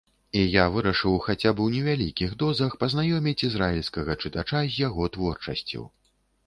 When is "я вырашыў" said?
0.41-1.19